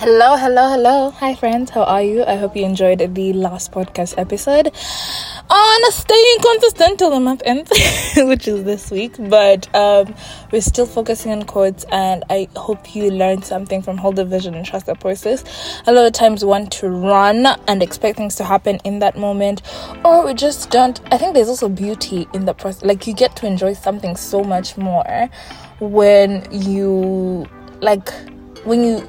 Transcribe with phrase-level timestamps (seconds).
[0.00, 1.10] Hello, hello, hello.
[1.10, 1.68] Hi, friends.
[1.68, 2.24] How are you?
[2.24, 4.68] I hope you enjoyed the last podcast episode
[5.50, 7.70] on staying consistent till the month ends,
[8.16, 9.16] which is this week.
[9.18, 10.14] But um,
[10.50, 14.54] we're still focusing on quotes, and I hope you learned something from Hold the Vision
[14.54, 15.44] and Trust the Process.
[15.86, 19.18] A lot of times, we want to run and expect things to happen in that
[19.18, 19.60] moment,
[20.02, 20.98] or we just don't.
[21.12, 22.82] I think there's also beauty in the process.
[22.82, 25.28] Like, you get to enjoy something so much more
[25.78, 27.46] when you,
[27.82, 28.10] like,
[28.64, 29.06] when you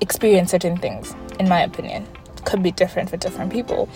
[0.00, 2.06] experience certain things, in my opinion.
[2.44, 3.88] Could be different for different people.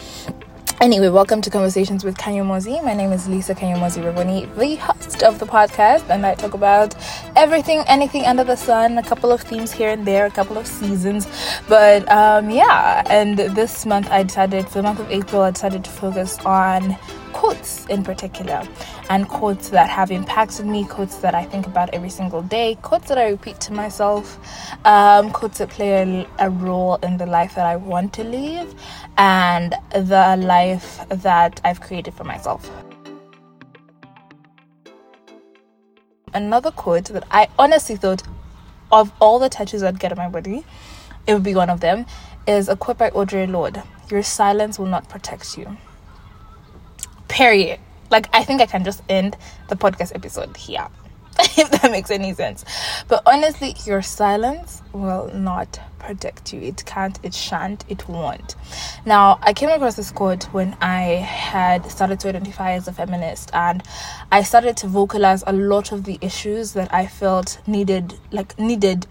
[0.80, 2.82] Anyway, welcome to Konversations with Kanyamozi.
[2.82, 6.94] My name is Lisa Kanyamozi Ravoni, the host of the podcast, and I talk about
[7.36, 10.66] everything, anything under the sun, a couple of themes here and there, a couple of
[10.66, 11.28] seasons.
[11.68, 15.84] But um, yeah, and this month I decided, for the month of April, I decided
[15.84, 16.96] to focus on
[17.32, 18.62] quotes in particular
[19.08, 23.08] and quotes that have impacted me quotes that i think about every single day quotes
[23.08, 24.38] that i repeat to myself
[24.86, 28.74] um, quotes that play a, a role in the life that i want to live
[29.18, 32.70] and the life that i've created for myself.
[36.32, 38.22] Another quote that i honestly thought
[38.92, 40.64] of all the tattoos i'd get on my body
[41.26, 42.06] it would be one of them
[42.46, 45.76] is a quote by audre lorde your silence will not protect you
[47.30, 47.78] Period.
[48.10, 49.36] Like, I think I can just end
[49.68, 50.86] the podcast episode here,
[51.38, 52.64] if that makes any sense.
[53.06, 56.60] But honestly, your silence will not protect you.
[56.60, 58.56] It can't, it shan't, it won't.
[59.06, 63.50] Now, I came across this quote when I had started to identify as a feminist
[63.54, 63.80] and
[64.32, 69.06] I started to vocalize a lot of the issues that I felt needed, like, needed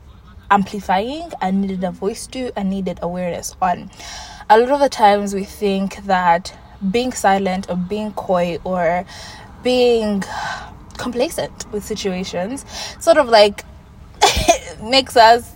[0.52, 3.89] amplifying and needed a voice to and needed awareness on.
[4.50, 6.54] A lot of the times we think that
[6.91, 9.05] being silent or being coy or
[9.63, 10.23] being
[10.97, 12.66] complacent with situations
[12.99, 13.63] sort of like
[14.81, 15.53] makes us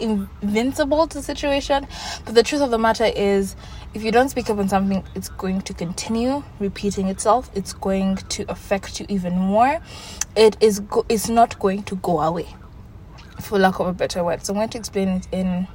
[0.00, 1.86] invincible to situation.
[2.24, 3.54] But the truth of the matter is
[3.94, 7.50] if you don't speak up on something it's going to continue repeating itself.
[7.54, 9.80] It's going to affect you even more.
[10.36, 12.54] It is go- it's not going to go away
[13.40, 14.44] for lack of a better word.
[14.44, 15.66] So i'm going to explain it in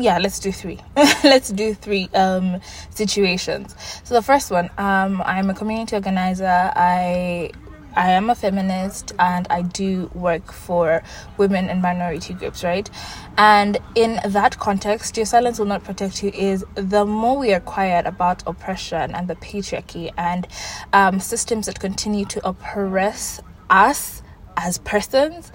[0.00, 0.78] yeah let's do three.
[1.24, 3.74] Let's do three um situations.
[4.04, 6.72] So the first one um i'm a community organizer.
[6.74, 7.50] I
[7.96, 11.02] I am a feminist and I do work for
[11.38, 12.88] women and minority groups, right?
[13.36, 17.60] And in that context, your silence will not protect you is the more we are
[17.60, 20.46] quiet about oppression and the patriarchy and
[20.92, 24.22] um, systems that continue to oppress us
[24.56, 25.50] as persons,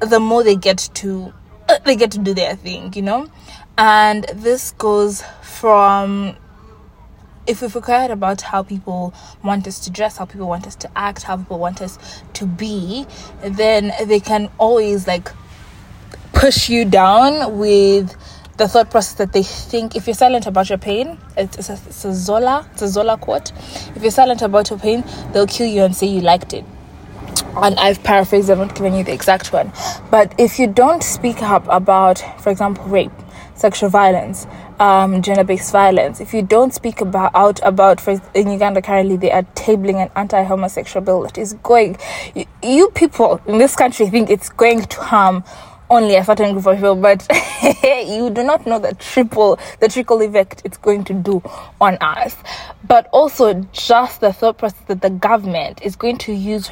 [0.00, 1.34] the more they get to
[1.68, 3.28] Uh, they get to do their thing, you know?
[3.76, 6.36] And this goes from
[7.46, 10.90] if we forget about how people want us to dress, how people want us to
[10.96, 13.06] act, how people want us to be,
[13.42, 15.30] then they can always like
[16.32, 18.16] push you down with
[18.58, 22.04] the thought process that they think if you're silent about your pain, it's, a, it's
[22.04, 23.52] a Zora, it's a Zora quote.
[23.94, 26.64] If you're silent about your pain, they'll kill you and say you liked it
[27.56, 29.72] and I've paraphrased, I'm not giving you the exact one.
[30.10, 33.12] But if you don't speak up about, for example, rape,
[33.54, 34.46] sexual violence,
[34.78, 39.32] um, gender-based violence, if you don't speak about out about, for in Uganda currently they
[39.32, 41.96] are tabling an anti-homosexual bill that is going,
[42.34, 45.42] you, you people in this country think it's going to harm
[45.90, 47.26] only a certain group of people, but
[48.06, 51.42] you do not know the triple, the trickle effect it's going to do
[51.80, 52.36] on us.
[52.86, 56.70] But also, just the thought process that the government is going to use,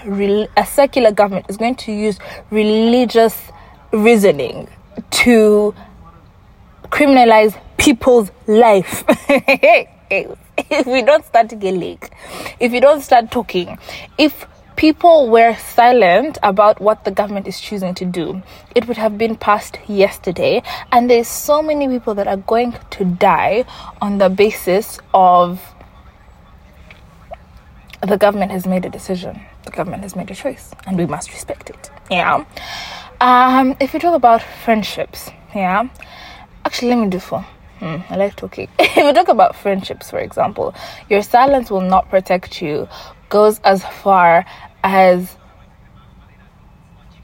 [0.56, 2.18] a secular government is going to use
[2.50, 3.50] religious
[3.92, 4.68] reasoning
[5.10, 5.74] to
[6.84, 9.04] criminalize people's life.
[10.10, 11.98] if we don't start getting,
[12.60, 13.78] if we don't start talking,
[14.18, 18.42] if people were silent about what the government is choosing to do,
[18.74, 20.62] it would have been passed yesterday.
[20.92, 23.64] And there's so many people that are going to die
[24.00, 25.60] on the basis of
[28.02, 29.40] the government has made a decision.
[29.64, 31.90] The government has made a choice, and we must respect it.
[32.10, 32.44] Yeah.
[33.20, 35.88] Um, if we talk about friendships, yeah.
[36.64, 37.44] Actually, let me do four.
[37.78, 38.68] Hmm, I like talking.
[38.78, 40.74] if we talk about friendships, for example,
[41.10, 42.88] your silence will not protect you
[43.28, 44.46] goes as far
[44.82, 45.36] as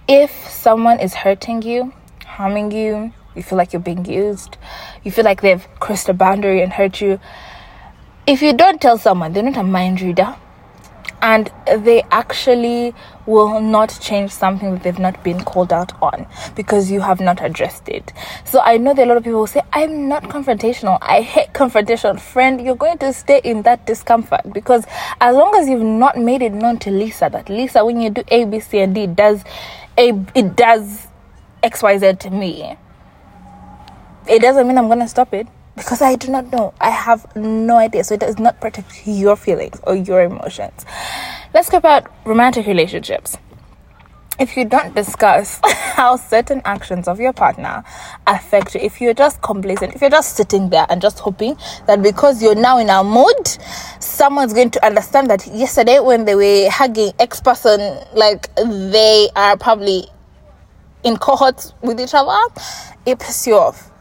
[0.09, 1.93] if someone is hurting you,
[2.27, 4.59] harming you, you feel like you're being used,
[5.05, 7.19] you feel like they've crossed a boundary and hurt you.
[8.27, 10.37] If you don't tell someone, they're not a mind reader
[11.23, 16.27] and they actually will not change something that they've not been called out on
[16.57, 18.13] because you have not addressed it.
[18.45, 20.99] So I know that a lot of people will say, I'm not confrontational.
[21.01, 22.19] I hate confrontation.
[22.19, 24.85] Friend, you're going to stay in that discomfort because
[25.21, 28.25] as long as you've not made it known to Lisa that Lisa, when you do
[28.29, 29.45] A, B, C, and D, it does
[29.97, 31.07] A, it does
[31.63, 32.77] xyz to me
[34.27, 35.47] it doesn't mean i'm gonna stop it
[35.77, 36.75] because I do not know.
[36.81, 38.05] I have no idea.
[38.05, 40.85] So it does not protect your feelings or your emotions.
[41.55, 43.37] Let's talk about romantic relationships
[44.43, 47.85] if you don't discuss how certain actions of your partner
[48.27, 52.03] affect you, if you're just complacent, if you're just sitting there and just hoping that
[52.03, 53.49] because you're now in a mood,
[54.01, 59.57] someone's going to understand that yesterday when they were hugging X person, like they are
[59.57, 60.07] probably
[61.05, 62.37] in cohorts with each other,
[63.07, 63.92] it pisses you off.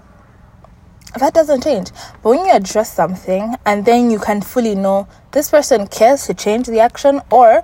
[1.20, 1.92] That doesn't change.
[2.24, 6.34] But when you address something and then you can fully know this person cares to
[6.34, 7.64] change the action or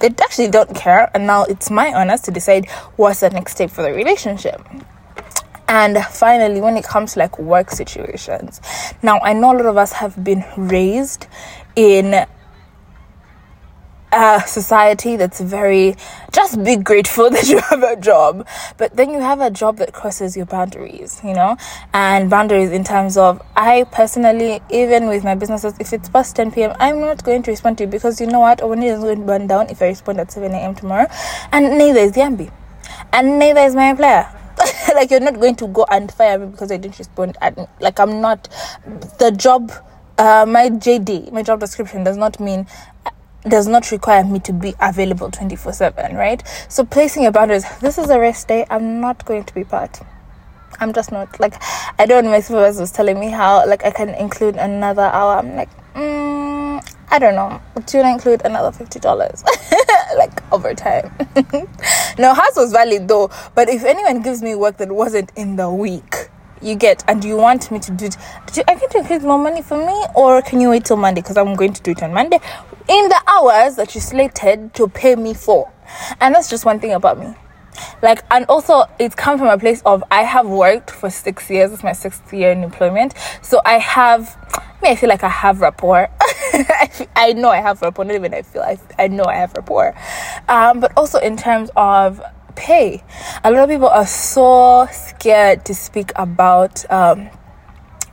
[0.00, 3.70] they actually don't care and now it's my honor to decide what's the next step
[3.70, 4.60] for the relationship
[5.68, 8.60] and finally when it comes to like work situations
[9.02, 11.26] now i know a lot of us have been raised
[11.76, 12.26] in
[14.14, 15.96] a society that's very
[16.32, 18.46] just be grateful that you have a job.
[18.76, 21.56] But then you have a job that crosses your boundaries you know?
[21.92, 26.52] And boundaries in terms of i personally even with my businesses if it's past 10
[26.52, 28.60] p.m i'm not going to respond to you because you know what?
[28.60, 31.06] It is going to burn down if i respond at 7 a.m tomorrow.
[31.52, 32.52] And neither is the ambi
[33.12, 34.30] and neither is my employer.
[34.94, 37.36] Like you're not going to go and fire me because i didn't respond.
[37.42, 38.48] And like i'm not
[39.18, 39.72] the job
[40.18, 42.66] uh, my JD, my job description does not mean
[43.48, 46.42] does not require me to be available 24 7, right?
[46.68, 50.00] So placing your boundaries, this is a rest day, I'm not going to be part.
[50.80, 51.54] I'm just not like
[51.98, 55.36] I don't my supervisor was telling me how like I can include another hour.
[55.38, 57.60] I'm like, mm, I don't know.
[57.86, 59.44] Do you include another fifty dollars?
[60.16, 61.14] like overtime.
[62.18, 63.30] no, hers was valid though.
[63.54, 66.28] But if anyone gives me work that wasn't in the week,
[66.64, 68.16] you get and do you want me to do it
[68.46, 71.20] do you, I can increase more money for me or can you wait till Monday
[71.20, 72.38] because I'm going to do it on Monday
[72.88, 75.70] in the hours that you slated to pay me for.
[76.20, 77.34] And that's just one thing about me.
[78.02, 81.72] Like, and also, it's come from a place of I have worked for six years.
[81.72, 83.14] It's my sixth year in employment.
[83.42, 86.08] So I have, I mean, I feel like I have rapport.
[87.16, 88.04] I know I have rapport.
[88.04, 89.94] Not even I feel, I, I know I have rapport.
[90.48, 92.22] Um, but also in terms of
[92.56, 93.02] pay,
[93.42, 97.30] a lot of people are so scared to speak about, um,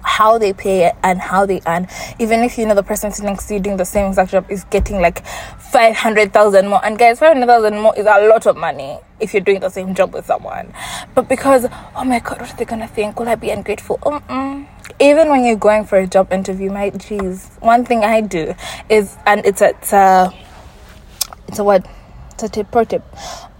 [0.03, 1.87] how they pay and how they earn.
[2.19, 4.45] Even if you know the person sitting next to you doing the same exact job
[4.49, 6.83] is getting like 500,000 more.
[6.83, 10.13] And guys, 500,000 more is a lot of money if you're doing the same job
[10.13, 10.73] with someone.
[11.15, 13.19] But because, oh my God, what are they gonna think?
[13.19, 13.99] Will I be ungrateful?
[14.03, 14.67] Um-mm.
[14.99, 18.53] Even when you're going for a job interview, my geez, one thing I do
[18.89, 20.33] is, and it's a, it's a,
[21.47, 21.87] it's a what?
[22.41, 23.03] It's a tip, pro tip.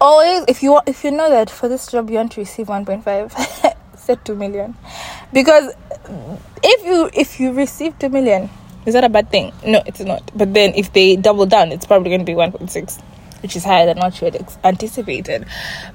[0.02, 3.76] Always, if you if you know that for this job you want to receive 1.5,
[3.96, 4.74] set 2 million.
[5.32, 5.72] Because
[6.64, 8.50] if you if you receive 2 million
[8.88, 9.54] is that a bad thing?
[9.64, 10.32] No it's not.
[10.36, 13.00] But then if they double down it's probably going to be 1.6
[13.42, 15.46] which is higher than what you had anticipated.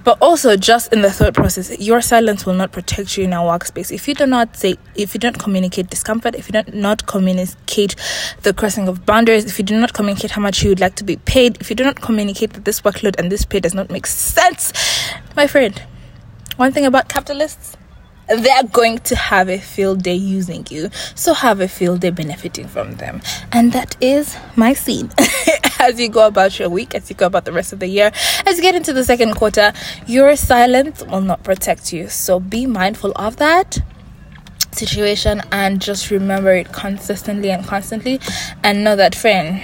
[0.05, 3.59] But also, just in the thought process, your silence will not protect you in our
[3.59, 3.93] workspace.
[3.93, 7.97] If you do not say, if you don't communicate discomfort, if you don't not communicate
[8.43, 11.05] the crossing of boundaries, if you do not communicate how much you would like to
[11.05, 13.91] be paid, if you do not communicate that this workload and this pay does not
[13.91, 14.73] make sense,
[15.37, 15.83] my friend,
[16.57, 17.77] one thing about capitalists
[18.29, 20.91] they're going to have a field day using you.
[21.15, 23.23] So have a field day benefiting from them.
[23.53, 25.11] And that is my scene.
[25.79, 28.13] as you go about your week, as you go about the rest of the year,
[28.47, 29.73] as you get into the second quarter,
[30.07, 32.09] your silence will not protect you.
[32.09, 33.79] So be mindful of that
[34.73, 38.21] situation and just remember it consistently and constantly
[38.63, 39.63] and know that friend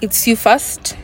[0.00, 0.96] it's you first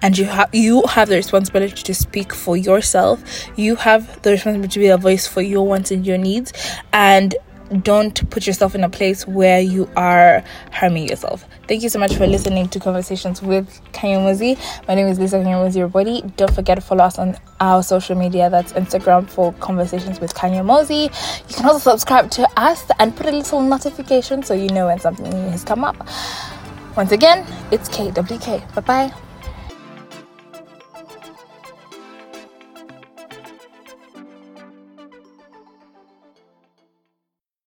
[0.00, 3.20] and you have you have the responsibility to speak for yourself
[3.56, 6.52] you have the responsibility to be a voice for your wants and your needs
[6.92, 7.34] and
[7.82, 11.44] don't put yourself in a place where you are harming yourself.
[11.68, 14.56] Thank you so much for listening to Konversations with Kanyamozi.
[14.86, 16.22] My name is Lisa Kanyamozi, your body.
[16.36, 18.48] Don't forget to follow us on our social media.
[18.48, 21.06] That's Instagram for Konversations with Kanyamozi.
[21.48, 25.00] You can also subscribe to us and put a little notification so you know when
[25.00, 25.96] something new has come up.
[26.96, 28.72] Once again, it's KWK.
[28.76, 29.25] Bye bye.